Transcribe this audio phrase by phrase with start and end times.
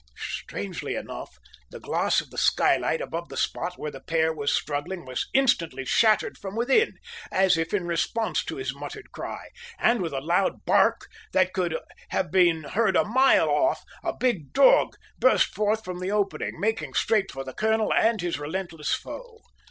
[0.17, 1.37] Strangely enough,
[1.69, 5.85] the glass of the skylight above the spot where the pair were struggling was instantly
[5.85, 6.95] shattered from within,
[7.31, 11.77] as if in response to his muttered cry; and with a loud bark that could
[12.09, 16.95] have been heard a mile off, a big dog burst forth from the opening, making
[16.95, 19.41] straight for the colonel and his relentless foe.